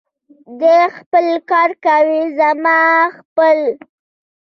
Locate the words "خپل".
0.97-1.25, 3.17-3.57